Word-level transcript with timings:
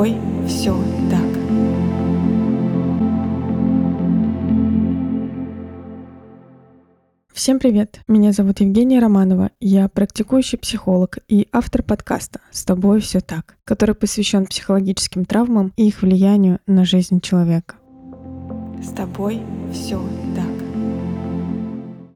тобой 0.00 0.16
все 0.46 0.74
так. 1.10 1.20
Всем 7.34 7.58
привет! 7.58 8.00
Меня 8.08 8.32
зовут 8.32 8.60
Евгения 8.60 8.98
Романова. 8.98 9.50
Я 9.60 9.88
практикующий 9.88 10.58
психолог 10.58 11.18
и 11.28 11.48
автор 11.52 11.82
подкаста 11.82 12.40
«С 12.50 12.64
тобой 12.64 13.00
все 13.00 13.20
так», 13.20 13.56
который 13.64 13.94
посвящен 13.94 14.46
психологическим 14.46 15.26
травмам 15.26 15.72
и 15.76 15.88
их 15.88 16.00
влиянию 16.00 16.60
на 16.66 16.86
жизнь 16.86 17.20
человека. 17.20 17.74
С 18.82 18.88
тобой 18.92 19.42
все 19.72 20.00
так. 20.34 20.49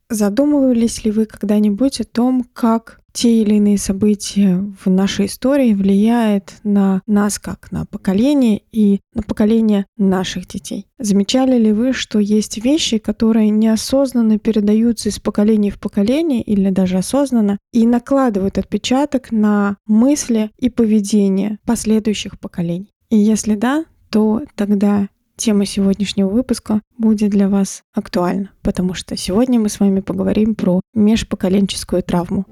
Задумывались 0.09 1.05
ли 1.05 1.11
вы 1.11 1.27
когда-нибудь 1.27 2.01
о 2.01 2.05
том, 2.05 2.45
как 2.53 3.01
те 3.15 3.43
или 3.43 3.55
иные 3.55 3.79
события 3.79 4.61
в 4.85 4.91
нашей 4.91 5.27
истории 5.27 5.73
влияют 5.73 6.55
на 6.65 7.01
нас 7.07 7.39
как 7.39 7.71
на 7.71 7.87
поколение 7.87 8.63
и 8.73 9.01
на 9.15 9.23
поколение 9.23 9.87
наших 9.97 10.49
детей. 10.49 10.89
Замечали 10.99 11.57
ли 11.57 11.73
вы, 11.73 11.93
что 11.93 12.19
есть 12.19 12.63
вещи, 12.63 12.99
которые 12.99 13.51
неосознанно 13.51 14.39
передаются 14.39 15.11
из 15.11 15.21
поколения 15.21 15.71
в 15.71 15.79
поколение 15.79 16.43
или 16.43 16.71
даже 16.71 16.99
осознанно 16.99 17.59
и 17.73 17.87
накладывают 17.87 18.59
отпечаток 18.59 19.31
на 19.31 19.77
мысли 19.87 20.51
и 20.59 20.69
поведение 20.69 21.59
последующих 21.65 22.41
поколений? 22.41 22.91
И 23.11 23.17
если 23.17 23.55
да, 23.55 23.85
то 24.11 24.43
тогда 24.57 25.09
тема 25.37 25.67
сегодняшнего 25.67 26.29
выпуска 26.29 26.81
будет 26.99 27.31
для 27.31 27.49
вас 27.49 27.83
актуальна, 27.95 28.51
потому 28.63 28.95
что 28.95 29.17
сегодня 29.17 29.59
мы 29.61 29.69
с 29.69 29.81
вами 29.81 30.01
поговорим 30.01 30.55
про 30.55 30.81
межпоколенческую 30.95 32.03
травму. 32.03 32.45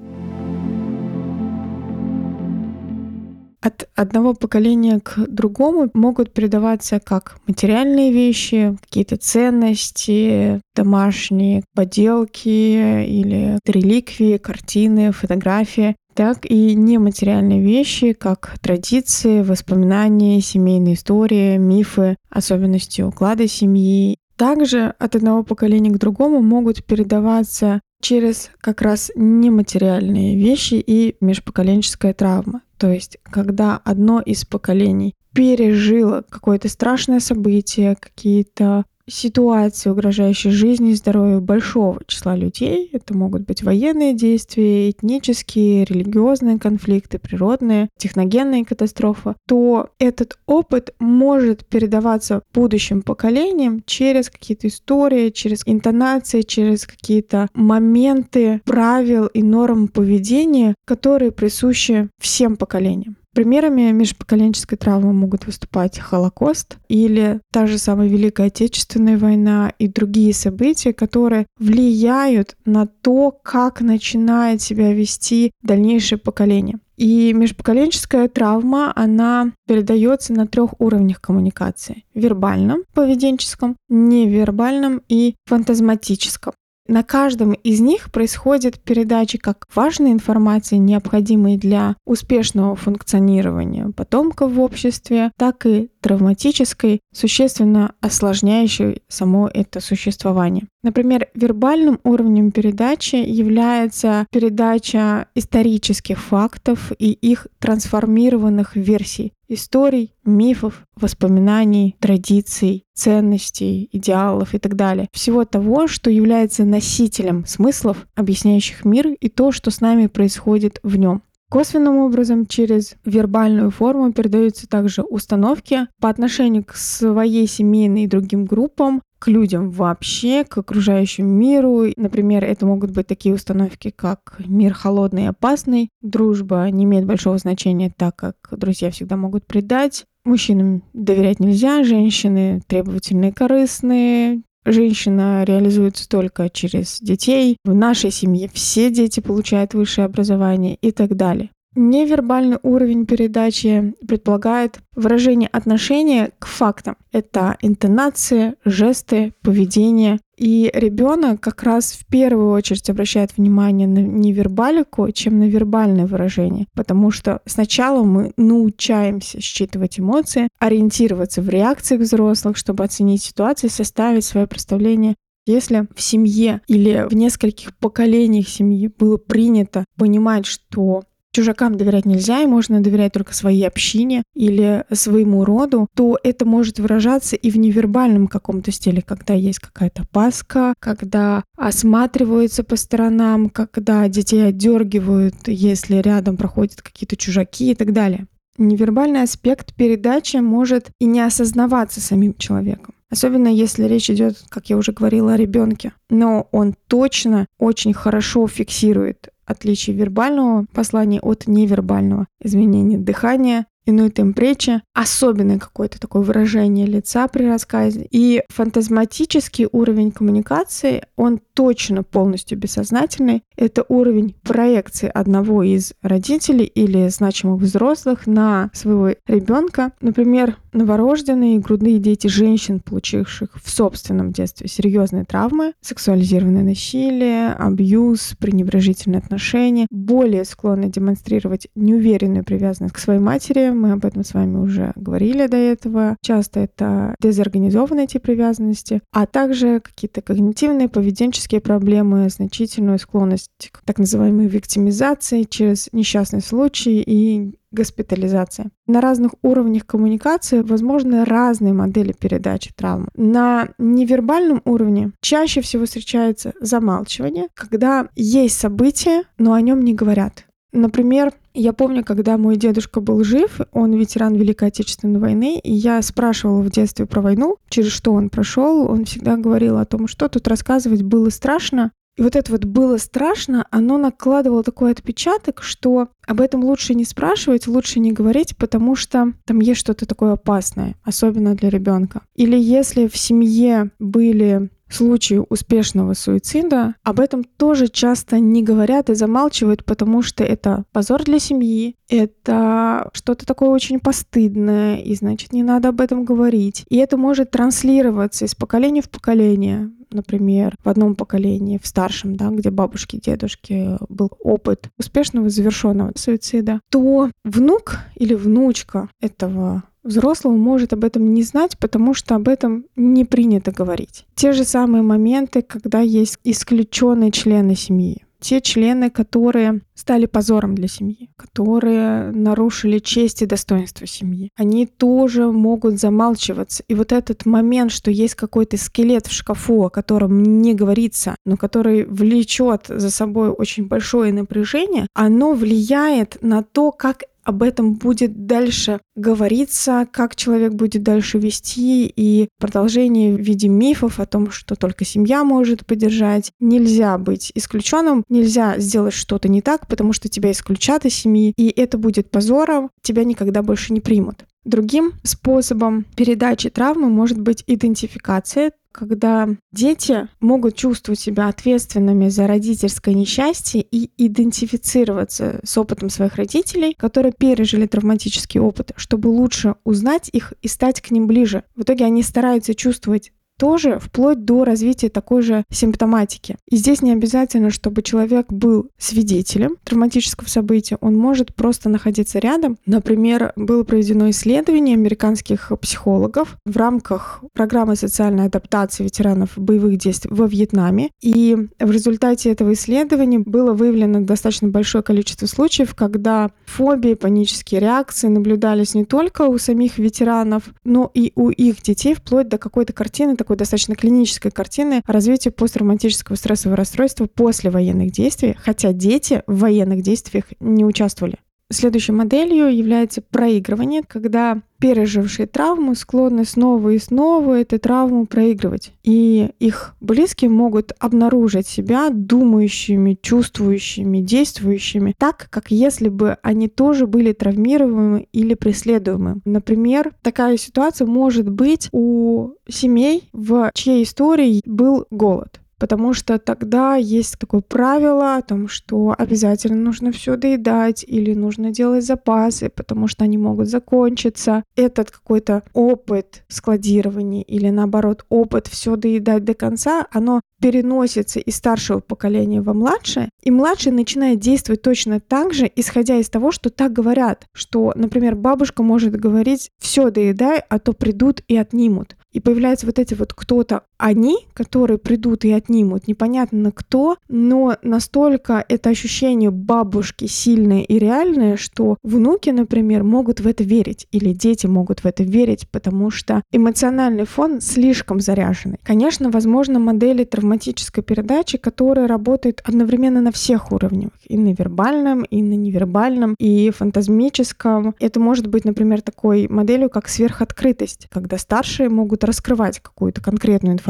от 3.63 3.87
одного 3.95 4.33
поколения 4.33 4.99
к 4.99 5.25
другому 5.27 5.89
могут 5.93 6.33
передаваться 6.33 6.99
как 6.99 7.37
материальные 7.47 8.11
вещи, 8.11 8.77
какие-то 8.81 9.15
ценности, 9.15 10.59
домашние 10.75 11.63
поделки 11.73 12.49
или 12.49 13.57
реликвии, 13.65 14.37
картины, 14.37 15.13
фотографии, 15.13 15.95
так 16.13 16.45
и 16.49 16.75
нематериальные 16.75 17.61
вещи, 17.61 18.13
как 18.13 18.55
традиции, 18.61 19.41
воспоминания, 19.41 20.41
семейные 20.41 20.95
истории, 20.95 21.57
мифы, 21.57 22.15
особенности 22.29 23.01
уклада 23.01 23.47
семьи. 23.47 24.17
Также 24.35 24.93
от 24.99 25.15
одного 25.15 25.43
поколения 25.43 25.91
к 25.91 25.99
другому 25.99 26.41
могут 26.41 26.83
передаваться 26.83 27.81
через 28.01 28.51
как 28.59 28.81
раз 28.81 29.11
нематериальные 29.15 30.35
вещи 30.35 30.75
и 30.75 31.15
межпоколенческая 31.21 32.13
травма. 32.13 32.61
То 32.77 32.91
есть, 32.91 33.17
когда 33.23 33.79
одно 33.83 34.19
из 34.19 34.43
поколений 34.43 35.13
пережило 35.33 36.23
какое-то 36.29 36.69
страшное 36.69 37.19
событие, 37.19 37.95
какие-то 37.99 38.85
ситуации, 39.07 39.89
угрожающие 39.89 40.53
жизни 40.53 40.91
и 40.91 40.95
здоровью 40.95 41.41
большого 41.41 41.99
числа 42.07 42.35
людей. 42.35 42.89
Это 42.93 43.15
могут 43.15 43.43
быть 43.43 43.63
военные 43.63 44.13
действия, 44.13 44.89
этнические, 44.89 45.85
религиозные 45.85 46.59
конфликты, 46.59 47.19
природные, 47.19 47.89
техногенные 47.97 48.65
катастрофы, 48.65 49.35
то 49.47 49.89
этот 49.99 50.37
опыт 50.45 50.93
может 50.99 51.65
передаваться 51.65 52.43
будущим 52.53 53.01
поколениям 53.01 53.83
через 53.85 54.29
какие-то 54.29 54.67
истории, 54.67 55.29
через 55.29 55.63
интонации, 55.65 56.41
через 56.41 56.85
какие-то 56.85 57.47
моменты 57.53 58.61
правил 58.65 59.27
и 59.27 59.43
норм 59.43 59.87
поведения, 59.87 60.75
которые 60.85 61.31
присущи 61.31 62.09
всем 62.19 62.55
поколениям. 62.55 63.17
Примерами 63.33 63.91
межпоколенческой 63.91 64.77
травмы 64.77 65.11
могут 65.11 65.47
выступать 65.47 65.97
Холокост 65.97 66.77
или 66.87 67.41
та 67.51 67.65
же 67.65 67.79
самая 67.79 68.07
Великая 68.07 68.47
Отечественная 68.47 69.17
война 69.17 69.73
и 69.79 69.87
другие 69.87 70.35
события, 70.35 70.93
которые 70.93 71.47
влияют 71.57 72.55
на 72.65 72.85
то, 72.85 73.31
как 73.31 73.81
начинает 73.81 74.61
себя 74.61 74.93
вести 74.93 75.51
дальнейшее 75.63 76.19
поколение. 76.19 76.77
И 76.95 77.33
межпоколенческая 77.33 78.27
травма, 78.27 78.93
она 78.95 79.51
передается 79.67 80.31
на 80.33 80.45
трех 80.45 80.79
уровнях 80.79 81.19
коммуникации. 81.19 82.03
Вербальном, 82.13 82.83
поведенческом, 82.93 83.77
невербальном 83.89 85.01
и 85.09 85.33
фантазматическом. 85.45 86.53
На 86.87 87.01
каждом 87.03 87.53
из 87.53 87.79
них 87.79 88.11
происходит 88.11 88.79
передача 88.79 89.37
как 89.37 89.67
важной 89.73 90.11
информации, 90.11 90.75
необходимой 90.75 91.57
для 91.57 91.95
успешного 92.05 92.75
функционирования 92.75 93.89
потомков 93.95 94.51
в 94.51 94.59
обществе, 94.59 95.31
так 95.37 95.65
и 95.65 95.89
травматической, 96.01 96.99
существенно 97.13 97.93
осложняющей 98.01 99.01
само 99.07 99.47
это 99.47 99.79
существование. 99.79 100.67
Например, 100.83 101.27
вербальным 101.33 102.01
уровнем 102.03 102.51
передачи 102.51 103.15
является 103.15 104.25
передача 104.31 105.27
исторических 105.35 106.19
фактов 106.19 106.91
и 106.99 107.13
их 107.13 107.47
трансформированных 107.59 108.75
версий, 108.75 109.31
историй, 109.53 110.13
мифов, 110.25 110.85
воспоминаний, 110.95 111.95
традиций, 111.99 112.85
ценностей, 112.93 113.89
идеалов 113.91 114.53
и 114.53 114.59
так 114.59 114.75
далее. 114.75 115.07
Всего 115.11 115.45
того, 115.45 115.87
что 115.87 116.09
является 116.09 116.63
носителем 116.65 117.45
смыслов, 117.45 118.07
объясняющих 118.15 118.85
мир 118.85 119.07
и 119.07 119.29
то, 119.29 119.51
что 119.51 119.71
с 119.71 119.81
нами 119.81 120.07
происходит 120.07 120.79
в 120.83 120.95
нем. 120.95 121.23
Косвенным 121.53 121.97
образом 121.97 122.47
через 122.47 122.95
вербальную 123.05 123.69
форму 123.69 124.11
передаются 124.11 124.67
также 124.67 125.03
установки 125.03 125.87
по 126.01 126.09
отношению 126.09 126.65
к 126.65 126.75
своей 126.75 127.45
семейной 127.45 128.05
и 128.05 128.07
другим 128.07 128.45
группам, 128.45 129.03
к 129.23 129.29
людям 129.29 129.71
вообще, 129.71 130.43
к 130.43 130.57
окружающему 130.57 131.29
миру. 131.29 131.85
Например, 131.95 132.43
это 132.43 132.65
могут 132.65 132.91
быть 132.91 133.07
такие 133.07 133.33
установки, 133.33 133.89
как 133.89 134.35
мир 134.45 134.73
холодный 134.73 135.23
и 135.23 135.27
опасный, 135.27 135.87
дружба 136.01 136.69
не 136.69 136.83
имеет 136.83 137.05
большого 137.05 137.37
значения, 137.37 137.89
так 137.95 138.17
как 138.17 138.35
друзья 138.51 138.91
всегда 138.91 139.15
могут 139.15 139.45
предать, 139.47 140.03
мужчинам 140.25 140.83
доверять 140.91 141.39
нельзя, 141.39 141.85
женщины 141.85 142.61
требовательные, 142.67 143.31
корыстные, 143.31 144.41
Женщина 144.65 145.43
реализуется 145.43 146.07
только 146.07 146.49
через 146.49 147.01
детей. 147.01 147.57
В 147.65 147.75
нашей 147.75 148.11
семье 148.11 148.49
все 148.53 148.89
дети 148.89 149.19
получают 149.19 149.73
высшее 149.73 150.05
образование 150.05 150.75
и 150.75 150.91
так 150.91 151.17
далее. 151.17 151.49
Невербальный 151.75 152.59
уровень 152.61 153.05
передачи 153.05 153.95
предполагает 154.07 154.79
выражение 154.95 155.49
отношения 155.51 156.31
к 156.37 156.45
фактам. 156.45 156.97
Это 157.11 157.57
интонация, 157.61 158.55
жесты, 158.63 159.33
поведение. 159.41 160.19
И 160.37 160.69
ребенок 160.73 161.41
как 161.41 161.63
раз 161.63 161.93
в 161.93 162.05
первую 162.05 162.51
очередь 162.51 162.89
обращает 162.89 163.35
внимание 163.37 163.87
на 163.87 163.99
невербалику, 163.99 165.11
чем 165.11 165.39
на 165.39 165.45
вербальное 165.47 166.05
выражение. 166.05 166.67
Потому 166.73 167.09
что 167.09 167.41
сначала 167.45 168.03
мы 168.03 168.33
научаемся 168.37 169.41
считывать 169.41 169.99
эмоции, 169.99 170.49
ориентироваться 170.59 171.41
в 171.41 171.49
реакциях 171.49 172.01
взрослых, 172.01 172.57
чтобы 172.57 172.83
оценить 172.83 173.23
ситуацию, 173.23 173.69
составить 173.69 174.25
свое 174.25 174.47
представление 174.47 175.15
если 175.45 175.87
в 175.93 176.01
семье 176.01 176.61
или 176.67 177.05
в 177.09 177.13
нескольких 177.13 177.75
поколениях 177.77 178.47
семьи 178.47 178.87
было 178.87 179.17
принято 179.17 179.83
понимать, 179.97 180.45
что 180.45 181.03
чужакам 181.33 181.75
доверять 181.75 182.05
нельзя, 182.05 182.41
и 182.41 182.45
можно 182.45 182.81
доверять 182.81 183.11
только 183.11 183.33
своей 183.33 183.67
общине 183.67 184.23
или 184.33 184.85
своему 184.91 185.43
роду, 185.43 185.87
то 185.95 186.17
это 186.23 186.45
может 186.45 186.79
выражаться 186.79 187.35
и 187.35 187.51
в 187.51 187.57
невербальном 187.57 188.27
каком-то 188.27 188.71
стиле, 188.71 189.01
когда 189.01 189.33
есть 189.33 189.59
какая-то 189.59 190.05
паска, 190.11 190.75
когда 190.79 191.43
осматриваются 191.57 192.63
по 192.63 192.75
сторонам, 192.75 193.49
когда 193.49 194.07
детей 194.07 194.47
отдергивают, 194.47 195.47
если 195.47 195.97
рядом 195.97 196.37
проходят 196.37 196.81
какие-то 196.81 197.17
чужаки 197.17 197.71
и 197.71 197.75
так 197.75 197.91
далее. 197.91 198.27
Невербальный 198.57 199.23
аспект 199.23 199.73
передачи 199.73 200.37
может 200.37 200.91
и 200.99 201.05
не 201.05 201.21
осознаваться 201.21 201.99
самим 201.99 202.35
человеком. 202.35 202.93
Особенно 203.09 203.47
если 203.47 203.83
речь 203.85 204.09
идет, 204.09 204.43
как 204.49 204.69
я 204.69 204.77
уже 204.77 204.91
говорила, 204.91 205.33
о 205.33 205.37
ребенке. 205.37 205.93
Но 206.09 206.47
он 206.51 206.75
точно 206.87 207.45
очень 207.57 207.93
хорошо 207.93 208.47
фиксирует 208.47 209.29
отличие 209.45 209.95
вербального 209.95 210.65
послания 210.73 211.19
от 211.19 211.47
невербального. 211.47 212.27
Изменение 212.41 212.97
дыхания, 212.97 213.67
иной 213.85 214.09
темп 214.09 214.39
речи, 214.39 214.81
особенное 214.93 215.59
какое-то 215.59 215.99
такое 215.99 216.21
выражение 216.21 216.85
лица 216.85 217.27
при 217.27 217.45
рассказе. 217.45 218.07
И 218.11 218.43
фантазматический 218.49 219.67
уровень 219.71 220.11
коммуникации, 220.11 221.03
он 221.15 221.39
точно 221.53 222.03
полностью 222.03 222.57
бессознательный. 222.57 223.43
Это 223.55 223.85
уровень 223.87 224.35
проекции 224.43 225.09
одного 225.13 225.63
из 225.63 225.93
родителей 226.01 226.65
или 226.65 227.07
значимых 227.09 227.61
взрослых 227.61 228.27
на 228.27 228.69
своего 228.73 229.09
ребенка. 229.27 229.91
Например, 230.01 230.57
новорожденные 230.73 231.59
грудные 231.59 231.99
дети 231.99 232.27
женщин, 232.27 232.79
получивших 232.79 233.49
в 233.61 233.69
собственном 233.69 234.31
детстве 234.31 234.67
серьезные 234.67 235.23
травмы, 235.23 235.73
сексуализированное 235.81 236.63
насилие, 236.63 237.53
абьюз, 237.53 238.35
пренебрежительные 238.39 239.19
отношения, 239.19 239.87
более 239.89 240.45
склонны 240.45 240.89
демонстрировать 240.89 241.67
неуверенную 241.75 242.43
привязанность 242.43 242.95
к 242.95 242.99
своей 242.99 243.19
матери, 243.19 243.72
мы 243.73 243.91
об 243.91 244.05
этом 244.05 244.23
с 244.23 244.33
вами 244.33 244.57
уже 244.57 244.93
говорили 244.95 245.47
до 245.47 245.57
этого. 245.57 246.17
Часто 246.21 246.61
это 246.61 247.15
дезорганизованный 247.19 248.07
тип 248.07 248.23
привязанности, 248.23 249.01
а 249.11 249.25
также 249.25 249.79
какие-то 249.79 250.21
когнитивные, 250.21 250.89
поведенческие 250.89 251.61
проблемы, 251.61 252.29
значительную 252.29 252.99
склонность 252.99 253.69
к 253.71 253.81
так 253.83 253.99
называемой 253.99 254.47
виктимизации 254.47 255.43
через 255.43 255.89
несчастный 255.91 256.41
случай 256.41 257.01
и 257.05 257.53
госпитализация. 257.73 258.69
На 258.87 259.01
разных 259.01 259.33
уровнях 259.41 259.85
коммуникации 259.85 260.61
возможны 260.61 261.25
разные 261.25 261.73
модели 261.73 262.13
передачи 262.13 262.71
травмы. 262.75 263.07
На 263.15 263.69
невербальном 263.77 264.61
уровне 264.65 265.11
чаще 265.21 265.61
всего 265.61 265.85
встречается 265.85 266.53
замалчивание, 266.61 267.47
когда 267.55 268.07
есть 268.15 268.59
событие, 268.59 269.23
но 269.37 269.53
о 269.53 269.61
нем 269.61 269.81
не 269.81 269.93
говорят. 269.93 270.45
Например, 270.71 271.31
я 271.53 271.73
помню, 271.73 272.03
когда 272.03 272.37
мой 272.37 272.57
дедушка 272.57 273.01
был 273.01 273.23
жив, 273.23 273.61
он 273.71 273.93
ветеран 273.93 274.35
Великой 274.35 274.69
Отечественной 274.69 275.19
войны, 275.19 275.59
и 275.59 275.71
я 275.71 276.01
спрашивала 276.01 276.61
в 276.61 276.69
детстве 276.69 277.05
про 277.05 277.21
войну, 277.21 277.57
через 277.69 277.91
что 277.91 278.13
он 278.13 278.29
прошел. 278.29 278.89
Он 278.89 279.05
всегда 279.05 279.37
говорил 279.37 279.77
о 279.77 279.85
том, 279.85 280.07
что 280.07 280.29
тут 280.29 280.47
рассказывать 280.47 281.03
было 281.03 281.29
страшно, 281.29 281.91
и 282.15 282.21
вот 282.21 282.35
это 282.35 282.51
вот 282.51 282.65
было 282.65 282.97
страшно, 282.97 283.65
оно 283.71 283.97
накладывало 283.97 284.63
такой 284.63 284.91
отпечаток, 284.91 285.63
что 285.63 286.09
об 286.27 286.41
этом 286.41 286.63
лучше 286.63 286.93
не 286.93 287.05
спрашивать, 287.05 287.65
лучше 287.65 287.99
не 287.99 288.11
говорить, 288.11 288.55
потому 288.55 288.95
что 288.95 289.33
там 289.45 289.59
есть 289.59 289.79
что-то 289.79 290.05
такое 290.05 290.33
опасное, 290.33 290.95
особенно 291.03 291.55
для 291.55 291.69
ребенка. 291.69 292.21
Или 292.35 292.55
если 292.55 293.07
в 293.07 293.17
семье 293.17 293.89
были 293.97 294.69
случаи 294.93 295.41
успешного 295.49 296.13
суицида, 296.13 296.95
об 297.03 297.19
этом 297.19 297.43
тоже 297.43 297.87
часто 297.87 298.39
не 298.39 298.63
говорят 298.63 299.09
и 299.09 299.15
замалчивают, 299.15 299.85
потому 299.85 300.21
что 300.21 300.43
это 300.43 300.85
позор 300.91 301.23
для 301.23 301.39
семьи, 301.39 301.95
это 302.09 303.09
что-то 303.13 303.45
такое 303.45 303.69
очень 303.69 303.99
постыдное, 303.99 304.97
и 304.97 305.15
значит 305.15 305.53
не 305.53 305.63
надо 305.63 305.89
об 305.89 306.01
этом 306.01 306.25
говорить. 306.25 306.85
И 306.89 306.97
это 306.97 307.17
может 307.17 307.51
транслироваться 307.51 308.45
из 308.45 308.55
поколения 308.55 309.01
в 309.01 309.09
поколение 309.09 309.91
например, 310.13 310.75
в 310.83 310.89
одном 310.89 311.15
поколении, 311.15 311.79
в 311.81 311.87
старшем, 311.87 312.35
да, 312.35 312.49
где 312.49 312.69
бабушки, 312.69 313.17
дедушки 313.17 313.97
был 314.09 314.29
опыт 314.39 314.89
успешного 314.97 315.49
завершенного 315.49 316.13
суицида, 316.15 316.79
то 316.89 317.29
внук 317.43 317.99
или 318.15 318.33
внучка 318.33 319.09
этого 319.19 319.83
взрослого 320.03 320.55
может 320.55 320.93
об 320.93 321.03
этом 321.03 321.33
не 321.33 321.43
знать, 321.43 321.77
потому 321.77 322.13
что 322.13 322.35
об 322.35 322.47
этом 322.47 322.85
не 322.95 323.25
принято 323.25 323.71
говорить. 323.71 324.25
Те 324.35 324.51
же 324.51 324.63
самые 324.63 325.01
моменты, 325.01 325.61
когда 325.61 325.99
есть 325.99 326.37
исключенные 326.43 327.31
члены 327.31 327.75
семьи 327.75 328.23
те 328.43 328.59
члены, 328.59 329.09
которые 329.09 329.81
стали 329.95 330.25
позором 330.25 330.75
для 330.75 330.89
семьи, 330.89 331.29
которые 331.37 332.31
нарушили 332.31 332.99
честь 332.99 333.41
и 333.41 333.45
достоинство 333.45 334.05
семьи. 334.05 334.49
Они 334.57 334.85
тоже 334.85 335.49
могут 335.49 335.99
замалчиваться. 335.99 336.83
И 336.89 336.93
вот 336.93 337.13
этот 337.13 337.45
момент, 337.45 337.91
что 337.91 338.11
есть 338.11 338.35
какой-то 338.35 338.77
скелет 338.77 339.27
в 339.27 339.31
шкафу, 339.31 339.85
о 339.85 339.89
котором 339.89 340.43
не 340.43 340.73
говорится, 340.73 341.35
но 341.45 341.55
который 341.55 342.03
влечет 342.03 342.87
за 342.89 343.09
собой 343.09 343.49
очень 343.49 343.87
большое 343.87 344.33
напряжение, 344.33 345.07
оно 345.13 345.53
влияет 345.53 346.37
на 346.41 346.63
то, 346.63 346.91
как 346.91 347.23
об 347.43 347.63
этом 347.63 347.95
будет 347.95 348.45
дальше 348.45 348.99
говориться, 349.15 350.07
как 350.11 350.35
человек 350.35 350.73
будет 350.73 351.03
дальше 351.03 351.39
вести, 351.39 352.05
и 352.07 352.49
продолжение 352.59 353.35
в 353.35 353.39
виде 353.39 353.67
мифов 353.67 354.19
о 354.19 354.25
том, 354.25 354.51
что 354.51 354.75
только 354.75 355.05
семья 355.05 355.43
может 355.43 355.85
поддержать. 355.85 356.51
Нельзя 356.59 357.17
быть 357.17 357.51
исключенным, 357.55 358.23
нельзя 358.29 358.79
сделать 358.79 359.13
что-то 359.13 359.49
не 359.49 359.61
так, 359.61 359.87
потому 359.87 360.13
что 360.13 360.29
тебя 360.29 360.51
исключат 360.51 361.05
из 361.05 361.13
семьи, 361.13 361.53
и 361.57 361.69
это 361.69 361.97
будет 361.97 362.31
позором, 362.31 362.89
тебя 363.01 363.23
никогда 363.23 363.61
больше 363.61 363.93
не 363.93 363.99
примут. 363.99 364.45
Другим 364.65 365.13
способом 365.23 366.05
передачи 366.15 366.69
травмы 366.69 367.09
может 367.09 367.39
быть 367.39 367.63
идентификация, 367.67 368.71
когда 368.93 369.49
дети 369.73 370.29
могут 370.39 370.75
чувствовать 370.75 371.19
себя 371.19 371.49
ответственными 371.49 372.29
за 372.29 372.47
родительское 372.47 373.13
несчастье 373.13 373.81
и 373.81 374.09
идентифицироваться 374.17 375.59
с 375.63 375.77
опытом 375.77 376.09
своих 376.09 376.35
родителей, 376.35 376.93
которые 376.93 377.33
пережили 377.33 377.87
травматический 377.87 378.59
опыт, 378.59 378.91
чтобы 378.95 379.27
лучше 379.27 379.75
узнать 379.83 380.29
их 380.31 380.53
и 380.61 380.67
стать 380.67 381.01
к 381.01 381.11
ним 381.11 381.27
ближе. 381.27 381.63
В 381.75 381.81
итоге 381.81 382.05
они 382.05 382.23
стараются 382.23 382.75
чувствовать 382.75 383.33
тоже 383.57 383.99
вплоть 383.99 384.45
до 384.45 384.63
развития 384.63 385.09
такой 385.09 385.41
же 385.41 385.63
симптоматики. 385.69 386.57
И 386.69 386.77
здесь 386.77 387.01
не 387.01 387.11
обязательно, 387.11 387.69
чтобы 387.69 388.01
человек 388.01 388.51
был 388.51 388.89
свидетелем 388.97 389.77
травматического 389.83 390.47
события, 390.47 390.97
он 391.01 391.15
может 391.15 391.53
просто 391.55 391.89
находиться 391.89 392.39
рядом. 392.39 392.77
Например, 392.85 393.53
было 393.55 393.83
проведено 393.83 394.29
исследование 394.29 394.95
американских 394.95 395.71
психологов 395.81 396.57
в 396.65 396.77
рамках 396.77 397.43
программы 397.53 397.95
социальной 397.95 398.45
адаптации 398.45 399.03
ветеранов 399.03 399.51
боевых 399.55 399.97
действий 399.97 400.31
во 400.33 400.45
Вьетнаме. 400.45 401.11
И 401.21 401.55
в 401.79 401.91
результате 401.91 402.51
этого 402.51 402.73
исследования 402.73 403.39
было 403.39 403.73
выявлено 403.73 404.21
достаточно 404.21 404.67
большое 404.67 405.03
количество 405.03 405.45
случаев, 405.45 405.95
когда 405.95 406.51
фобии, 406.65 407.13
панические 407.13 407.81
реакции 407.81 408.27
наблюдались 408.27 408.95
не 408.95 409.05
только 409.05 409.43
у 409.43 409.57
самих 409.57 409.97
ветеранов, 409.97 410.63
но 410.83 411.09
и 411.13 411.31
у 411.35 411.49
их 411.49 411.81
детей, 411.81 412.13
вплоть 412.15 412.47
до 412.47 412.57
какой-то 412.57 412.93
картины 412.93 413.35
такой 413.43 413.57
достаточно 413.57 413.95
клинической 413.95 414.51
картины 414.51 415.01
развития 415.05 415.51
посттравматического 415.51 416.37
стрессового 416.37 416.77
расстройства 416.77 417.25
после 417.25 417.69
военных 417.69 418.11
действий, 418.11 418.55
хотя 418.57 418.93
дети 418.93 419.43
в 419.47 419.59
военных 419.59 420.01
действиях 420.01 420.45
не 420.61 420.85
участвовали. 420.85 421.39
Следующей 421.73 422.11
моделью 422.11 422.75
является 422.75 423.21
проигрывание, 423.21 424.03
когда 424.07 424.61
пережившие 424.79 425.47
травму 425.47 425.95
склонны 425.95 426.45
снова 426.45 426.89
и 426.89 426.99
снова 426.99 427.59
эту 427.59 427.79
травму 427.79 428.27
проигрывать. 428.27 428.91
И 429.03 429.49
их 429.59 429.95
близкие 430.01 430.51
могут 430.51 430.91
обнаружить 430.99 431.67
себя 431.67 432.09
думающими, 432.11 433.17
чувствующими, 433.19 434.19
действующими 434.19 435.15
так, 435.17 435.47
как 435.49 435.71
если 435.71 436.09
бы 436.09 436.37
они 436.43 436.67
тоже 436.67 437.07
были 437.07 437.33
травмируемы 437.33 438.27
или 438.33 438.53
преследуемы. 438.53 439.39
Например, 439.45 440.11
такая 440.21 440.57
ситуация 440.57 441.07
может 441.07 441.49
быть 441.49 441.89
у 441.91 442.51
семей, 442.69 443.29
в 443.33 443.71
чьей 443.73 444.03
истории 444.03 444.61
был 444.65 445.07
голод 445.09 445.59
потому 445.83 446.13
что 446.13 446.39
тогда 446.39 446.95
есть 446.95 447.37
такое 447.37 447.59
правило 447.59 448.37
о 448.37 448.41
том, 448.41 448.69
что 448.69 449.13
обязательно 449.17 449.75
нужно 449.75 450.13
все 450.13 450.37
доедать 450.37 451.03
или 451.05 451.33
нужно 451.33 451.71
делать 451.71 452.05
запасы, 452.05 452.69
потому 452.69 453.09
что 453.09 453.25
они 453.25 453.37
могут 453.37 453.67
закончиться. 453.67 454.63
Этот 454.77 455.11
какой-то 455.11 455.63
опыт 455.73 456.45
складирования 456.47 457.41
или 457.41 457.69
наоборот 457.69 458.25
опыт 458.29 458.67
все 458.67 458.95
доедать 458.95 459.43
до 459.43 459.55
конца, 459.55 460.07
оно 460.09 460.39
переносится 460.61 461.41
из 461.41 461.57
старшего 461.57 461.99
поколения 461.99 462.61
во 462.61 462.73
младшее, 462.73 463.27
и 463.41 463.51
младший 463.51 463.91
начинает 463.91 464.39
действовать 464.39 464.81
точно 464.81 465.19
так 465.19 465.53
же, 465.53 465.69
исходя 465.75 466.15
из 466.15 466.29
того, 466.29 466.53
что 466.53 466.69
так 466.69 466.93
говорят, 466.93 467.43
что, 467.53 467.91
например, 467.97 468.35
бабушка 468.35 468.81
может 468.81 469.13
говорить 469.13 469.71
«все 469.77 470.09
доедай, 470.09 470.61
а 470.69 470.79
то 470.79 470.93
придут 470.93 471.41
и 471.49 471.57
отнимут». 471.57 472.15
И 472.31 472.39
появляются 472.39 472.85
вот 472.85 472.97
эти 472.97 473.13
вот 473.13 473.33
кто-то 473.33 473.83
они, 473.97 474.47
которые 474.53 474.97
придут 474.97 475.45
и 475.45 475.51
отнимут, 475.51 476.07
непонятно 476.07 476.71
кто, 476.71 477.17
но 477.29 477.77
настолько 477.81 478.63
это 478.67 478.89
ощущение 478.89 479.51
бабушки 479.51 480.25
сильное 480.25 480.81
и 480.81 480.99
реальное, 480.99 481.57
что 481.57 481.97
внуки, 482.03 482.49
например, 482.49 483.03
могут 483.03 483.39
в 483.39 483.47
это 483.47 483.63
верить, 483.63 484.07
или 484.11 484.33
дети 484.33 484.67
могут 484.67 485.01
в 485.01 485.05
это 485.05 485.23
верить, 485.23 485.67
потому 485.69 486.09
что 486.09 486.41
эмоциональный 486.51 487.25
фон 487.25 487.61
слишком 487.61 488.19
заряженный. 488.19 488.79
Конечно, 488.83 489.29
возможно, 489.29 489.79
модели 489.79 490.23
травматической 490.23 491.03
передачи, 491.03 491.57
которые 491.57 492.07
работают 492.07 492.61
одновременно 492.65 493.21
на 493.21 493.31
всех 493.31 493.71
уровнях, 493.71 494.11
и 494.25 494.37
на 494.37 494.53
вербальном, 494.53 495.23
и 495.23 495.41
на 495.41 495.53
невербальном, 495.53 496.35
и 496.39 496.71
фантазмическом. 496.71 497.95
Это 497.99 498.19
может 498.19 498.47
быть, 498.47 498.65
например, 498.65 499.01
такой 499.01 499.47
моделью, 499.47 499.89
как 499.89 500.07
сверхоткрытость, 500.07 501.07
когда 501.11 501.37
старшие 501.37 501.89
могут 501.89 502.23
раскрывать 502.23 502.79
какую-то 502.79 503.21
конкретную 503.21 503.73
информацию, 503.73 503.82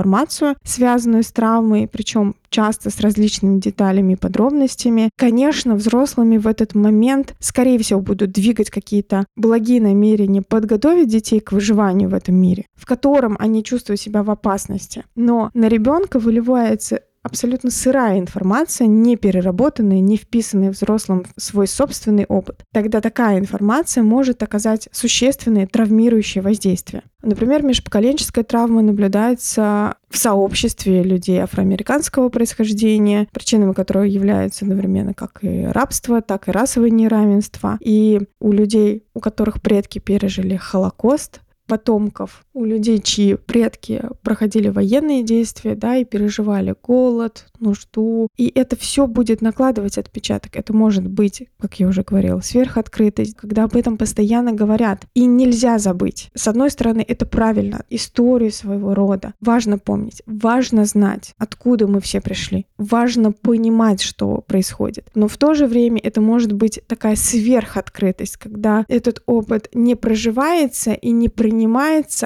связанную 0.64 1.24
с 1.24 1.32
травмой, 1.32 1.88
причем 1.88 2.36
часто 2.50 2.90
с 2.90 3.00
различными 3.00 3.60
деталями 3.60 4.14
и 4.14 4.16
подробностями. 4.16 5.10
Конечно, 5.18 5.76
взрослыми 5.76 6.38
в 6.38 6.48
этот 6.48 6.76
момент, 6.76 7.36
скорее 7.40 7.80
всего, 7.80 8.00
будут 8.00 8.32
двигать 8.32 8.70
какие-то 8.70 9.26
благие 9.36 9.82
намерения 9.82 10.42
подготовить 10.42 11.10
детей 11.10 11.40
к 11.40 11.52
выживанию 11.52 12.10
в 12.10 12.14
этом 12.14 12.36
мире, 12.36 12.66
в 12.76 12.86
котором 12.86 13.36
они 13.40 13.64
чувствуют 13.64 14.00
себя 14.00 14.24
в 14.24 14.30
опасности. 14.30 15.04
Но 15.16 15.50
на 15.54 15.68
ребенка 15.68 16.20
выливается 16.20 17.02
абсолютно 17.24 17.72
сырая 17.72 18.20
информация, 18.20 18.88
не 18.88 19.16
переработанная, 19.16 20.00
не 20.00 20.18
вписанная 20.18 20.72
взрослым 20.72 21.26
в 21.36 21.42
свой 21.42 21.68
собственный 21.68 22.26
опыт, 22.26 22.64
тогда 22.72 23.02
такая 23.02 23.40
информация 23.40 24.04
может 24.04 24.44
оказать 24.44 24.90
существенное 24.92 25.66
травмирующее 25.66 26.42
воздействие. 26.42 27.04
Например, 27.24 27.64
межпоколенческая 27.64 28.44
травма 28.44 28.82
наблюдается 28.82 29.96
в 30.10 30.18
сообществе 30.18 31.04
людей 31.04 31.40
афроамериканского 31.40 32.28
происхождения, 32.28 33.30
причинами 33.32 33.72
которого 33.72 34.04
являются 34.04 34.66
одновременно 34.66 35.14
как 35.14 35.40
и 35.42 35.66
рабство, 35.66 36.22
так 36.22 36.50
и 36.50 36.52
расовое 36.52 36.90
неравенство. 36.90 37.78
И 37.80 38.20
у 38.42 38.52
людей, 38.52 39.06
у 39.14 39.22
которых 39.22 39.62
предки 39.62 40.00
пережили 40.00 40.58
Холокост, 40.58 41.40
потомков, 41.68 42.46
у 42.54 42.66
людей, 42.66 43.00
чьи 43.00 43.36
предки 43.36 44.02
проходили 44.22 44.70
военные 44.70 45.24
действия, 45.24 45.76
да, 45.76 45.96
и 45.96 46.06
переживали 46.06 46.76
голод, 46.84 47.46
нужду. 47.60 48.28
И 48.38 48.52
это 48.54 48.76
все 48.76 49.08
будет 49.08 49.42
накладывать 49.42 49.98
отпечаток. 49.98 50.56
Это 50.56 50.74
может 50.74 51.08
быть, 51.08 51.48
как 51.60 51.80
я 51.80 51.88
уже 51.88 52.04
говорила, 52.04 52.42
сверхоткрытость, 52.42 53.36
когда 53.36 53.64
об 53.64 53.76
этом 53.76 53.98
постоянно 53.98 54.52
говорят. 54.52 55.06
И 55.14 55.26
нельзя 55.26 55.80
забыть. 55.80 56.30
С 56.36 56.48
одной 56.48 56.70
стороны, 56.70 57.04
это 57.08 57.26
правильно, 57.26 57.86
историю 57.90 58.52
своего 58.52 58.94
рода. 58.94 59.34
Важно 59.42 59.78
помнить, 59.78 60.22
важно 60.26 60.86
знать, 60.86 61.34
откуда 61.38 61.88
мы 61.88 62.02
все 62.02 62.22
пришли. 62.22 62.66
Важно 62.78 63.32
понимать, 63.32 64.02
что 64.02 64.42
происходит. 64.42 65.10
Но 65.16 65.28
в 65.28 65.38
то 65.38 65.54
же 65.54 65.68
время 65.68 66.00
это 66.04 66.22
может 66.22 66.54
быть 66.54 66.82
такая 66.88 67.16
сверхоткрытость, 67.16 68.38
когда 68.38 68.86
этот 68.88 69.24
опыт 69.26 69.70
не 69.74 69.96
проживается 69.96 70.92
и 70.94 71.12
не 71.12 71.30
принимается, 71.30 71.53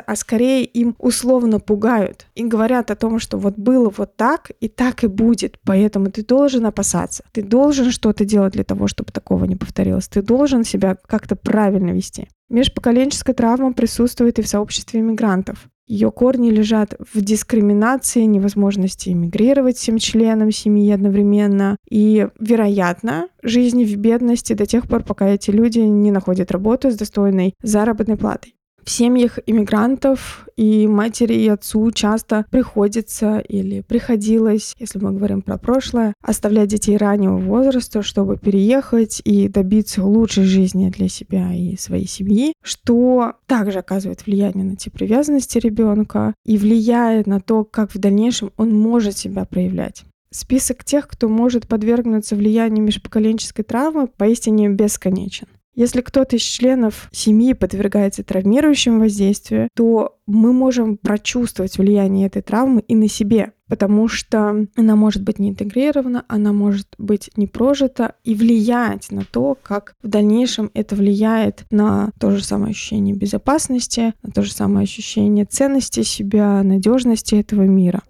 а 0.06 0.16
скорее 0.16 0.64
им 0.64 0.96
условно 0.98 1.60
пугают 1.60 2.28
и 2.36 2.44
говорят 2.44 2.92
о 2.92 2.96
том, 2.96 3.20
что 3.20 3.38
вот 3.38 3.58
было 3.58 3.92
вот 3.96 4.16
так 4.16 4.52
и 4.60 4.68
так 4.68 5.04
и 5.04 5.08
будет, 5.08 5.60
поэтому 5.66 6.12
ты 6.12 6.24
должен 6.24 6.66
опасаться, 6.66 7.24
ты 7.32 7.44
должен 7.44 7.92
что-то 7.92 8.26
делать 8.26 8.54
для 8.54 8.64
того, 8.64 8.88
чтобы 8.88 9.12
такого 9.12 9.46
не 9.46 9.56
повторилось, 9.56 10.08
ты 10.08 10.22
должен 10.22 10.64
себя 10.64 10.98
как-то 11.08 11.36
правильно 11.36 11.92
вести. 11.92 12.30
Межпоколенческая 12.50 13.36
травма 13.36 13.74
присутствует 13.74 14.40
и 14.40 14.42
в 14.42 14.48
сообществе 14.48 15.02
иммигрантов. 15.02 15.68
Ее 15.88 16.12
корни 16.12 16.50
лежат 16.50 16.96
в 17.14 17.22
дискриминации, 17.22 18.24
невозможности 18.24 19.10
эмигрировать 19.10 19.78
всем 19.78 20.00
членам 20.00 20.52
семьи 20.52 20.92
одновременно 20.92 21.78
и, 21.90 22.28
вероятно, 22.40 23.30
жизни 23.42 23.86
в 23.86 23.96
бедности 23.96 24.52
до 24.52 24.66
тех 24.66 24.88
пор, 24.90 25.04
пока 25.04 25.30
эти 25.30 25.50
люди 25.50 25.80
не 25.80 26.12
находят 26.12 26.52
работу 26.52 26.92
с 26.92 26.98
достойной 26.98 27.54
заработной 27.64 28.18
платой. 28.18 28.57
В 28.88 28.90
семьях 28.90 29.38
иммигрантов 29.46 30.48
и 30.56 30.88
матери, 30.88 31.34
и 31.34 31.50
отцу 31.50 31.92
часто 31.92 32.46
приходится 32.50 33.40
или 33.40 33.82
приходилось, 33.82 34.78
если 34.80 34.98
мы 35.00 35.12
говорим 35.12 35.42
про 35.42 35.58
прошлое, 35.58 36.14
оставлять 36.22 36.70
детей 36.70 36.96
раннего 36.96 37.36
возраста, 37.36 38.02
чтобы 38.02 38.38
переехать 38.38 39.22
и 39.26 39.50
добиться 39.50 40.06
лучшей 40.06 40.46
жизни 40.46 40.90
для 40.90 41.10
себя 41.10 41.54
и 41.54 41.76
своей 41.76 42.08
семьи, 42.08 42.54
что 42.64 43.34
также 43.46 43.80
оказывает 43.80 44.26
влияние 44.26 44.64
на 44.64 44.78
те 44.78 44.90
привязанности 44.90 45.58
ребенка 45.58 46.34
и 46.46 46.58
влияет 46.58 47.28
на 47.28 47.42
то, 47.42 47.66
как 47.66 47.94
в 47.94 48.00
дальнейшем 48.00 48.54
он 48.56 48.74
может 48.74 49.18
себя 49.18 49.44
проявлять. 49.44 50.06
Список 50.32 50.86
тех, 50.86 51.10
кто 51.10 51.28
может 51.28 51.68
подвергнуться 51.68 52.38
влиянию 52.38 52.86
межпоколенческой 52.86 53.66
травмы, 53.66 54.08
поистине 54.08 54.70
бесконечен. 54.70 55.48
Если 55.78 56.02
кто-то 56.02 56.38
из 56.38 56.42
членов 56.42 57.08
семьи 57.12 57.54
подвергается 57.54 58.24
травмирующему 58.24 59.00
воздействию, 59.00 59.70
то 59.76 60.18
мы 60.26 60.52
можем 60.52 60.98
прочувствовать 60.98 61.78
влияние 61.78 62.26
этой 62.26 62.42
травмы 62.42 62.82
и 62.88 62.96
на 62.96 63.08
себе, 63.08 63.52
потому 63.68 64.08
что 64.08 64.66
она 64.76 64.96
может 64.96 65.22
быть 65.22 65.38
не 65.38 65.50
интегрирована, 65.50 66.26
она 66.28 66.52
может 66.52 66.88
быть 66.98 67.30
не 67.36 67.46
прожита 67.46 68.16
и 68.24 68.34
влиять 68.34 69.12
на 69.12 69.24
то, 69.24 69.56
как 69.62 69.94
в 70.02 70.08
дальнейшем 70.08 70.72
это 70.74 70.96
влияет 70.96 71.64
на 71.70 72.10
то 72.20 72.32
же 72.32 72.44
самое 72.44 72.72
ощущение 72.72 73.16
безопасности, 73.16 74.16
на 74.24 74.32
то 74.32 74.42
же 74.42 74.52
самое 74.52 74.84
ощущение 74.86 75.46
ценности 75.46 76.02
себя, 76.02 76.64
надежности 76.64 77.36
этого 77.36 77.62
мира. 77.62 78.02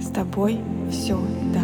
С 0.00 0.06
тобой 0.06 0.58
все 0.90 1.20
так. 1.52 1.63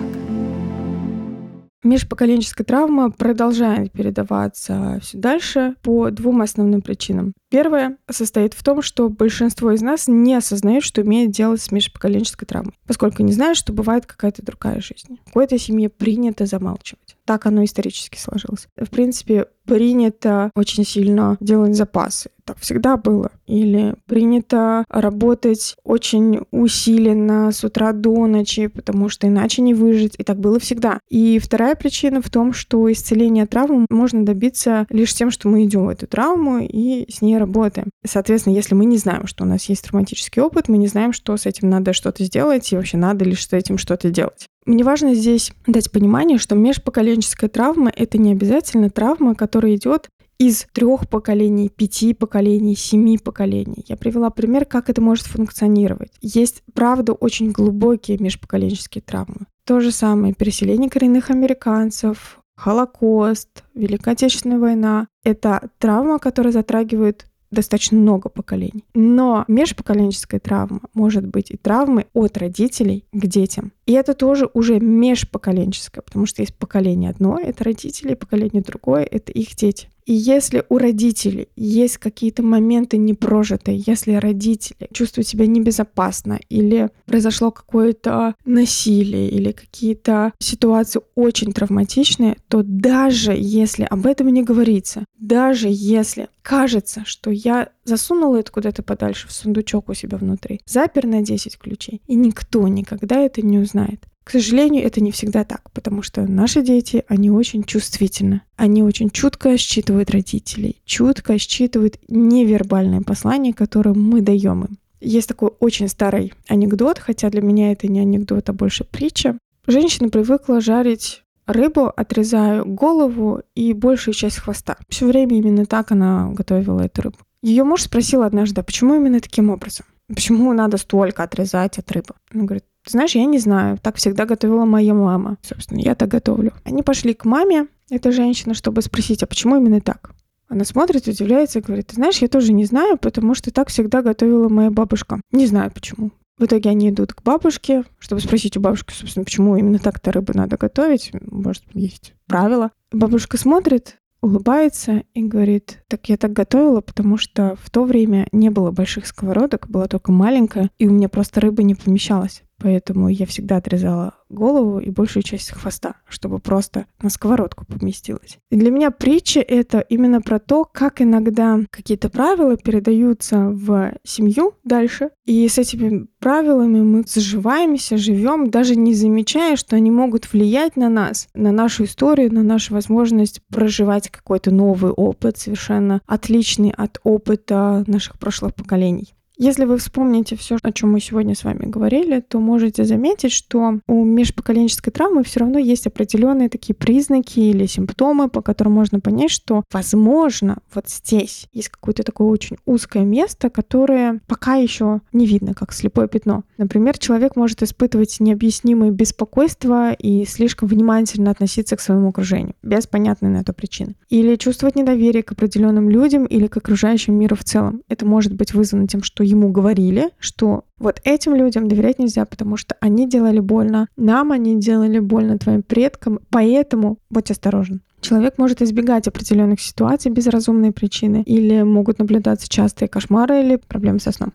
Межпоколенческая 1.83 2.67
травма 2.67 3.11
продолжает 3.11 3.93
передаваться 3.93 4.99
все 5.03 5.17
дальше 5.19 5.77
по 5.83 6.11
двум 6.11 6.43
основным 6.43 6.83
причинам. 6.83 7.33
Первое 7.51 7.97
состоит 8.09 8.55
в 8.55 8.63
том, 8.63 8.81
что 8.81 9.09
большинство 9.09 9.73
из 9.73 9.83
нас 9.83 10.07
не 10.07 10.35
осознает, 10.35 10.85
что 10.85 11.03
имеет 11.03 11.33
дело 11.33 11.57
с 11.57 11.73
межпоколенческой 11.73 12.47
травмой, 12.47 12.75
поскольку 12.87 13.25
не 13.25 13.33
знают, 13.33 13.59
что 13.59 13.73
бывает 13.73 14.07
какая-то 14.07 14.43
другая 14.45 14.81
жизнь. 14.81 15.19
В 15.23 15.27
какой-то 15.27 15.59
семье 15.59 15.89
принято 15.89 16.47
замалчивать. 16.47 17.17
Так 17.25 17.47
оно 17.47 17.65
исторически 17.65 18.19
сложилось. 18.19 18.69
В 18.77 18.89
принципе, 18.89 19.47
принято 19.65 20.51
очень 20.57 20.85
сильно 20.85 21.37
делать 21.39 21.77
запасы. 21.77 22.31
Так 22.45 22.59
всегда 22.59 22.97
было. 22.97 23.31
Или 23.47 23.95
принято 24.07 24.85
работать 24.89 25.77
очень 25.85 26.41
усиленно 26.51 27.53
с 27.53 27.63
утра 27.63 27.93
до 27.93 28.27
ночи, 28.27 28.67
потому 28.67 29.09
что 29.09 29.29
иначе 29.29 29.63
не 29.63 29.75
выжить. 29.75 30.15
И 30.19 30.25
так 30.25 30.41
было 30.41 30.59
всегда. 30.59 30.99
И 31.09 31.39
вторая 31.39 31.77
причина 31.77 32.21
в 32.21 32.29
том, 32.31 32.53
что 32.53 32.91
исцеление 32.91 33.47
травмы 33.47 33.87
можно 33.91 34.25
добиться 34.25 34.87
лишь 34.91 35.15
тем, 35.15 35.31
что 35.31 35.49
мы 35.49 35.65
идем 35.65 35.87
в 35.87 35.91
эту 35.91 36.09
травму 36.09 36.59
и 36.59 37.07
с 37.09 37.23
ней 37.23 37.39
работаем. 37.41 37.91
Соответственно, 38.07 38.55
если 38.55 38.75
мы 38.77 38.85
не 38.85 38.99
знаем, 38.99 39.27
что 39.27 39.43
у 39.43 39.47
нас 39.47 39.65
есть 39.65 39.83
травматический 39.83 40.41
опыт, 40.41 40.69
мы 40.69 40.79
не 40.79 40.87
знаем, 40.87 41.13
что 41.13 41.37
с 41.37 41.47
этим 41.47 41.69
надо 41.69 41.93
что-то 41.93 42.25
сделать 42.25 42.73
и 42.73 42.77
вообще 42.77 42.97
надо 42.97 43.25
ли 43.25 43.35
с 43.35 43.53
этим 43.53 43.79
что-то 43.79 44.11
делать. 44.11 44.47
Мне 44.67 44.85
важно 44.85 45.15
здесь 45.15 45.53
дать 45.67 45.91
понимание, 45.91 46.39
что 46.39 46.55
межпоколенческая 46.55 47.51
травма— 47.51 47.91
это 47.97 48.19
не 48.19 48.31
обязательно 48.31 48.91
травма, 48.91 49.35
которая 49.35 49.75
идет 49.75 50.09
из 50.39 50.67
трех 50.73 51.09
поколений, 51.09 51.69
пяти 51.69 52.15
поколений, 52.15 52.75
семи 52.75 53.19
поколений. 53.19 53.85
Я 53.89 53.97
привела 53.97 54.31
пример, 54.31 54.65
как 54.65 54.89
это 54.89 55.03
может 55.03 55.27
функционировать. 55.27 56.13
Есть, 56.23 56.63
правда, 56.73 57.13
очень 57.13 57.51
глубокие 57.51 58.17
межпоколенческие 58.19 59.03
травмы. 59.03 59.47
То 59.67 59.81
же 59.81 59.93
самое 59.93 60.33
переселение 60.33 60.89
коренных 60.89 61.31
американцев, 61.31 62.41
Холокост, 62.57 63.65
Великая 63.75 64.13
Отечественная 64.13 64.59
война. 64.59 65.09
Это 65.25 65.71
травма, 65.79 66.19
которая 66.19 66.53
затрагивает 66.53 67.27
достаточно 67.51 67.99
много 67.99 68.29
поколений. 68.29 68.85
Но 68.95 69.45
межпоколенческая 69.49 70.41
травма 70.41 70.81
может 70.95 71.27
быть 71.27 71.51
и 71.51 71.57
травмы 71.57 72.07
от 72.13 72.37
родителей 72.39 73.05
к 73.13 73.27
детям. 73.27 73.73
И 73.87 73.93
это 73.93 74.15
тоже 74.15 74.49
уже 74.55 74.79
межпоколенческое, 74.79 76.03
потому 76.03 76.27
что 76.27 76.43
есть 76.43 76.55
поколение 76.55 77.11
одно, 77.11 77.39
это 77.39 77.65
родители, 77.65 78.15
поколение 78.15 78.63
другое, 78.63 79.03
это 79.03 79.33
их 79.33 79.57
дети. 79.57 79.89
И 80.11 80.13
если 80.13 80.65
у 80.69 80.79
родителей 80.79 81.51
есть 81.55 81.99
какие-то 81.99 82.43
моменты 82.43 82.97
непрожитые, 82.97 83.81
если 83.87 84.15
родители 84.15 84.89
чувствуют 84.93 85.29
себя 85.29 85.47
небезопасно 85.47 86.41
или 86.49 86.91
произошло 87.07 87.53
какое-то 87.53 88.35
насилие 88.45 89.31
или 89.31 89.53
какие-то 89.53 90.33
ситуации 90.41 91.01
очень 91.15 91.53
травматичные, 91.53 92.39
то 92.49 92.63
даже 92.65 93.37
если 93.37 93.85
об 93.85 94.05
этом 94.05 94.27
не 94.31 94.43
говорится, 94.43 95.05
даже 95.17 95.69
если 95.71 96.29
кажется, 96.43 97.03
что 97.05 97.31
я 97.31 97.69
засунула 97.85 98.39
это 98.39 98.51
куда-то 98.51 98.83
подальше 98.83 99.29
в 99.29 99.33
сундучок 99.33 99.91
у 99.91 99.95
себя 99.95 100.19
внутри, 100.19 100.61
запер 100.67 101.07
на 101.07 101.23
10 101.23 101.57
ключей, 101.57 102.03
и 102.09 102.17
никто 102.17 102.67
никогда 102.67 103.21
это 103.21 103.43
не 103.43 103.61
узнает, 103.61 104.07
к 104.25 104.31
сожалению, 104.31 104.85
это 104.85 105.01
не 105.01 105.11
всегда 105.11 105.45
так, 105.45 105.71
потому 105.73 106.03
что 106.03 106.27
наши 106.27 106.63
дети, 106.63 107.05
они 107.09 107.31
очень 107.31 107.65
чувствительны. 107.65 108.43
Они 108.57 108.83
очень 108.83 109.11
чутко 109.11 109.57
считывают 109.57 110.11
родителей, 110.11 110.81
чутко 110.85 111.39
считывают 111.39 111.99
невербальное 112.09 113.01
послание, 113.01 113.55
которое 113.55 113.95
мы 113.95 114.21
даем 114.21 114.65
им. 114.65 114.79
Есть 115.01 115.29
такой 115.29 115.51
очень 115.61 115.89
старый 115.89 116.35
анекдот, 116.47 116.99
хотя 116.99 117.31
для 117.31 117.41
меня 117.41 117.73
это 117.73 117.89
не 117.89 118.01
анекдот, 118.01 118.49
а 118.51 118.53
больше 118.53 118.85
притча. 118.85 119.39
Женщина 119.67 120.11
привыкла 120.11 120.61
жарить 120.61 121.23
рыбу, 121.47 121.87
отрезая 121.87 122.65
голову 122.65 123.43
и 123.55 123.73
большую 123.73 124.15
часть 124.15 124.39
хвоста. 124.39 124.77
Все 124.89 125.07
время 125.07 125.39
именно 125.39 125.67
так 125.67 125.93
она 125.93 126.31
готовила 126.33 126.83
эту 126.83 127.03
рыбу. 127.03 127.19
Ее 127.43 127.65
муж 127.65 127.83
спросил 127.83 128.23
однажды, 128.23 128.61
а 128.61 128.65
почему 128.65 128.95
именно 128.95 129.21
таким 129.21 129.51
образом? 129.51 129.87
Почему 130.09 130.53
надо 130.53 130.77
столько 130.77 131.23
отрезать 131.23 131.79
от 131.79 131.91
рыбы? 131.93 132.15
Он 132.35 132.47
говорит, 132.47 132.65
знаешь, 132.91 133.15
я 133.15 133.25
не 133.25 133.39
знаю, 133.39 133.79
так 133.81 133.97
всегда 133.97 134.27
готовила 134.27 134.65
моя 134.65 134.95
мама. 134.95 135.37
Собственно, 135.43 135.81
я 135.81 135.95
так 135.95 136.09
готовлю. 136.09 136.53
Они 136.65 136.83
пошли 136.83 137.15
к 137.15 137.25
маме, 137.25 137.69
этой 137.91 138.13
женщины, 138.13 138.55
чтобы 138.55 138.83
спросить, 138.83 139.23
а 139.23 139.27
почему 139.27 139.57
именно 139.57 139.81
так? 139.81 140.13
Она 140.49 140.65
смотрит, 140.65 141.07
удивляется 141.07 141.61
говорит, 141.61 141.89
ты 141.89 141.97
знаешь, 141.97 142.19
я 142.19 142.29
тоже 142.29 142.53
не 142.53 142.65
знаю, 142.65 142.99
потому 142.99 143.35
что 143.35 143.53
так 143.53 143.69
всегда 143.69 144.03
готовила 144.03 144.49
моя 144.49 144.71
бабушка. 144.71 145.21
Не 145.31 145.47
знаю 145.47 145.71
почему. 145.73 146.11
В 146.39 146.47
итоге 146.47 146.71
они 146.71 146.89
идут 146.89 147.13
к 147.13 147.23
бабушке, 147.23 147.85
чтобы 147.99 148.21
спросить 148.21 148.57
у 148.57 148.61
бабушки, 148.61 148.93
собственно, 148.93 149.25
почему 149.25 149.57
именно 149.57 149.79
так-то 149.79 150.11
рыбу 150.11 150.33
надо 150.35 150.57
готовить. 150.57 151.13
Может, 151.31 151.65
есть 151.75 152.15
правила. 152.27 152.71
Бабушка 152.91 153.37
смотрит, 153.37 153.99
улыбается 154.23 155.05
и 155.15 155.23
говорит, 155.23 155.85
так 155.87 156.09
я 156.09 156.17
так 156.17 156.33
готовила, 156.33 156.81
потому 156.81 157.17
что 157.19 157.57
в 157.63 157.71
то 157.71 157.85
время 157.85 158.27
не 158.33 158.51
было 158.51 158.71
больших 158.71 159.07
сковородок, 159.07 159.69
была 159.69 159.87
только 159.87 160.13
маленькая, 160.13 160.71
и 160.79 160.89
у 160.89 160.91
меня 160.91 161.09
просто 161.09 161.41
рыба 161.41 161.63
не 161.63 161.75
помещалась. 161.75 162.43
Поэтому 162.61 163.09
я 163.09 163.27
всегда 163.27 163.57
отрезала 163.57 164.15
голову 164.29 164.79
и 164.79 164.91
большую 164.91 165.23
часть 165.23 165.51
хвоста, 165.51 165.97
чтобы 166.09 166.39
просто 166.39 166.87
на 167.03 167.11
сковородку 167.11 167.67
поместилась. 167.67 168.39
И 168.51 168.57
для 168.57 168.71
меня 168.71 168.91
притча— 168.91 169.41
это 169.49 169.81
именно 169.81 170.21
про 170.21 170.39
то, 170.39 170.65
как 170.65 171.03
иногда 171.03 171.59
какие-то 171.71 172.09
правила 172.09 172.57
передаются 172.57 173.51
в 173.51 173.95
семью 174.05 174.55
дальше, 174.65 175.11
и 175.25 175.49
с 175.49 175.59
этими 175.59 176.07
правилами 176.21 176.81
мы 176.81 177.05
заживаемся, 177.07 177.97
живем, 177.97 178.51
даже 178.51 178.77
не 178.77 178.95
замечая, 178.95 179.57
что 179.57 179.77
они 179.77 179.91
могут 179.91 180.33
влиять 180.33 180.77
на 180.77 180.89
нас, 180.89 181.29
на 181.35 181.51
нашу 181.53 181.85
историю, 181.85 182.33
на 182.33 182.43
нашу 182.43 182.75
возможность 182.75 183.43
проживать 183.49 184.11
какой-то 184.11 184.51
новый 184.51 184.93
опыт, 184.93 185.39
совершенно 185.39 186.01
отличный 186.07 186.71
от 186.71 187.01
опыта 187.03 187.85
наших 187.87 188.19
прошлых 188.19 188.55
поколений. 188.55 189.15
Если 189.43 189.65
вы 189.65 189.79
вспомните 189.79 190.37
все, 190.37 190.59
о 190.61 190.71
чем 190.71 190.93
мы 190.93 191.01
сегодня 191.01 191.35
с 191.35 191.45
вами 191.45 191.65
говорили, 191.65 192.21
то 192.21 192.39
можете 192.39 192.85
заметить, 192.85 193.33
что 193.33 193.81
у 193.89 194.05
межпоколенческой 194.05 194.93
травмы 194.93 195.25
все 195.25 195.41
равно 195.41 195.59
есть 195.59 195.87
определенные 195.87 196.51
такие 196.51 196.75
признаки 196.75 197.41
или 197.41 197.65
симптомы, 197.65 198.29
по 198.29 198.43
которым 198.43 198.75
можно 198.75 199.01
понять, 199.01 199.31
что, 199.31 199.63
возможно, 199.73 200.59
вот 200.75 200.91
здесь 200.91 201.47
есть 201.55 201.71
какое-то 201.71 202.03
такое 202.03 202.29
очень 202.29 202.59
узкое 202.67 203.05
место, 203.05 203.49
которое 203.49 204.21
пока 204.27 204.57
еще 204.57 205.01
не 205.15 205.25
видно, 205.25 205.55
как 205.55 205.73
слепое 205.73 206.07
пятно. 206.07 206.45
Например, 206.59 206.99
человек 206.99 207.35
может 207.35 207.63
испытывать 207.63 208.21
необъяснимое 208.21 208.91
беспокойство 208.91 209.95
и 209.95 210.27
слишком 210.27 210.69
внимательно 210.69 211.31
относиться 211.31 211.77
к 211.77 211.81
своему 211.81 212.11
окружению, 212.11 212.53
без 212.63 212.87
понятной 212.87 213.31
на 213.31 213.39
это 213.39 213.55
причины. 213.55 213.95
Или 214.11 214.37
чувствовать 214.37 214.77
недоверие 214.77 215.23
к 215.23 215.33
определенным 215.33 215.89
людям 215.89 216.27
или 216.27 216.47
к 216.47 216.59
окружающему 216.59 217.17
миру 217.17 217.37
в 217.37 217.45
целом. 217.45 217.81
Это 217.89 218.05
может 218.05 218.35
быть 218.35 218.53
вызвано 218.53 218.87
тем, 218.87 219.03
что 219.03 219.30
ему 219.31 219.51
говорили, 219.51 220.11
что 220.19 220.65
вот 220.79 221.01
этим 221.05 221.35
людям 221.35 221.69
доверять 221.69 221.99
нельзя, 221.99 222.25
потому 222.25 222.57
что 222.57 222.77
они 222.81 223.09
делали 223.09 223.41
больно, 223.41 223.89
нам 223.97 224.33
они 224.33 224.59
делали 224.59 224.99
больно, 224.99 225.39
твоим 225.39 225.63
предкам, 225.63 226.21
поэтому 226.31 226.99
будь 227.11 227.31
осторожен. 227.31 227.81
Человек 228.01 228.39
может 228.39 228.63
избегать 228.63 229.07
определенных 229.07 229.61
ситуаций 229.61 230.11
без 230.11 230.27
разумной 230.27 230.73
причины, 230.73 231.23
или 231.27 231.63
могут 231.63 231.99
наблюдаться 231.99 232.49
частые 232.49 232.89
кошмары 232.89 233.41
или 233.41 233.57
проблемы 233.57 234.01
со 234.01 234.11
сном. 234.11 234.33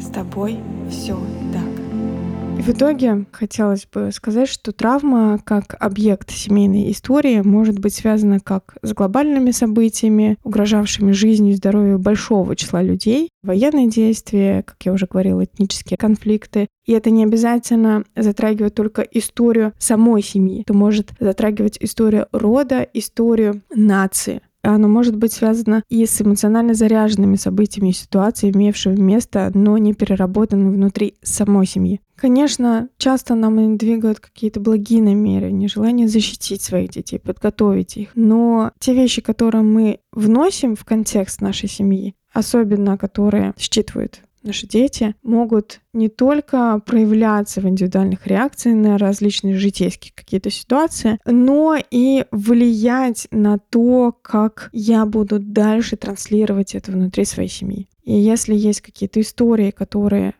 С 0.00 0.06
тобой 0.06 0.56
все 0.90 1.18
так. 1.52 1.67
В 2.58 2.70
итоге 2.70 3.24
хотелось 3.32 3.86
бы 3.86 4.10
сказать, 4.12 4.48
что 4.48 4.72
травма 4.72 5.38
как 5.44 5.76
объект 5.80 6.30
семейной 6.30 6.90
истории 6.90 7.40
может 7.40 7.78
быть 7.78 7.94
связана 7.94 8.40
как 8.40 8.76
с 8.82 8.92
глобальными 8.92 9.52
событиями, 9.52 10.36
угрожавшими 10.44 11.12
жизни 11.12 11.52
и 11.52 11.54
здоровью 11.54 11.98
большого 11.98 12.56
числа 12.56 12.82
людей, 12.82 13.30
военные 13.42 13.88
действия, 13.88 14.64
как 14.64 14.76
я 14.84 14.92
уже 14.92 15.06
говорила, 15.06 15.44
этнические 15.44 15.96
конфликты. 15.96 16.66
И 16.84 16.92
это 16.92 17.10
не 17.10 17.24
обязательно 17.24 18.04
затрагивает 18.16 18.74
только 18.74 19.02
историю 19.02 19.72
самой 19.78 20.22
семьи. 20.22 20.60
Это 20.62 20.74
может 20.74 21.12
затрагивать 21.20 21.78
историю 21.80 22.26
рода, 22.32 22.82
историю 22.92 23.62
нации 23.74 24.42
оно 24.62 24.88
может 24.88 25.16
быть 25.16 25.32
связано 25.32 25.82
и 25.88 26.04
с 26.04 26.20
эмоционально 26.20 26.74
заряженными 26.74 27.36
событиями 27.36 27.90
и 27.90 27.94
ситуациями, 27.94 28.64
имевшими 28.64 29.00
место, 29.00 29.50
но 29.54 29.78
не 29.78 29.94
переработанными 29.94 30.74
внутри 30.74 31.14
самой 31.22 31.66
семьи. 31.66 32.00
Конечно, 32.18 32.88
часто 32.98 33.34
нам 33.36 33.76
двигают 33.76 34.18
какие-то 34.18 34.58
благие 34.58 35.00
намерения, 35.00 35.68
желание 35.68 36.08
защитить 36.08 36.62
своих 36.62 36.90
детей, 36.90 37.18
подготовить 37.18 37.96
их. 37.96 38.10
Но 38.16 38.72
те 38.80 38.92
вещи, 38.92 39.22
которые 39.22 39.62
мы 39.62 40.00
вносим 40.12 40.74
в 40.74 40.84
контекст 40.84 41.40
нашей 41.40 41.68
семьи, 41.68 42.14
особенно 42.32 42.98
которые 42.98 43.54
считывают 43.56 44.22
наши 44.42 44.66
дети 44.66 45.14
могут 45.22 45.80
не 45.92 46.08
только 46.08 46.80
проявляться 46.84 47.60
в 47.60 47.68
индивидуальных 47.68 48.26
реакциях 48.26 48.76
на 48.76 48.96
различные 48.98 49.56
житейские 49.56 50.12
какие-то 50.14 50.50
ситуации, 50.50 51.18
но 51.24 51.76
и 51.90 52.24
влиять 52.30 53.28
на 53.30 53.58
то, 53.58 54.16
как 54.22 54.70
я 54.72 55.04
буду 55.06 55.38
дальше 55.38 55.96
транслировать 55.96 56.74
это 56.74 56.92
внутри 56.92 57.24
своей 57.24 57.50
семьи. 57.50 57.88
И 58.04 58.14
если 58.14 58.54
есть 58.54 58.80
какие-то 58.80 59.20
истории, 59.20 59.70
которые 59.70 60.34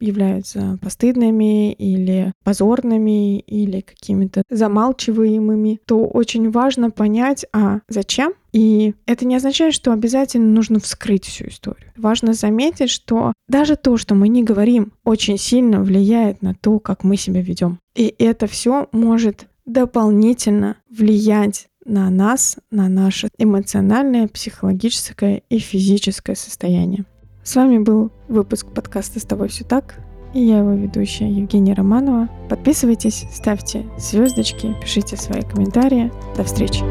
являются 0.00 0.78
постыдными 0.80 1.72
или 1.72 2.32
позорными 2.42 3.38
или 3.40 3.80
какими-то 3.80 4.42
замалчиваемыми, 4.50 5.80
то 5.86 6.04
очень 6.06 6.50
важно 6.50 6.90
понять, 6.90 7.46
а 7.52 7.80
зачем 7.88 8.34
и 8.52 8.94
это 9.06 9.26
не 9.26 9.34
означает, 9.34 9.74
что 9.74 9.92
обязательно 9.92 10.46
нужно 10.46 10.78
вскрыть 10.78 11.24
всю 11.24 11.48
историю. 11.48 11.90
Важно 11.96 12.34
заметить, 12.34 12.88
что 12.88 13.32
даже 13.48 13.74
то, 13.74 13.96
что 13.96 14.14
мы 14.14 14.28
не 14.28 14.44
говорим, 14.44 14.92
очень 15.02 15.38
сильно 15.38 15.82
влияет 15.82 16.40
на 16.40 16.54
то, 16.54 16.78
как 16.78 17.02
мы 17.02 17.16
себя 17.16 17.42
ведем. 17.42 17.80
И 17.96 18.14
это 18.16 18.46
все 18.46 18.88
может 18.92 19.48
дополнительно 19.66 20.76
влиять 20.88 21.66
на 21.84 22.08
нас, 22.10 22.56
на 22.70 22.88
наше 22.88 23.28
эмоциональное, 23.38 24.28
психологическое 24.28 25.42
и 25.48 25.58
физическое 25.58 26.36
состояние. 26.36 27.04
С 27.44 27.56
вами 27.56 27.76
был 27.76 28.10
выпуск 28.26 28.68
подкаста 28.68 29.20
«С 29.20 29.24
тобой 29.24 29.48
все 29.48 29.64
так». 29.64 29.96
И 30.32 30.40
я 30.40 30.60
его 30.60 30.72
ведущая 30.72 31.30
Евгения 31.30 31.74
Романова. 31.74 32.30
Подписывайтесь, 32.48 33.26
ставьте 33.30 33.84
звездочки, 33.98 34.74
пишите 34.80 35.18
свои 35.18 35.42
комментарии. 35.42 36.10
До 36.38 36.42
встречи! 36.42 36.82